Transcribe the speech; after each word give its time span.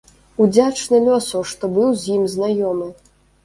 Удзячны 0.45 1.01
лёсу, 1.09 1.43
што 1.53 1.71
быў 1.77 1.95
з 2.07 2.13
ім 2.19 2.27
знаёмы. 2.35 2.93